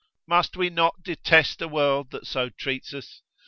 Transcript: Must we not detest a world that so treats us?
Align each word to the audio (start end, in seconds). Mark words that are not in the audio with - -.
Must 0.27 0.57
we 0.57 0.71
not 0.71 1.03
detest 1.03 1.61
a 1.61 1.67
world 1.67 2.09
that 2.09 2.25
so 2.25 2.49
treats 2.49 2.91
us? 2.91 3.21